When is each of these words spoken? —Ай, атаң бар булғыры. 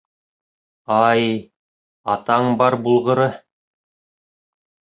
—Ай, 1.09 1.25
атаң 2.15 2.51
бар 2.63 2.79
булғыры. 2.89 3.31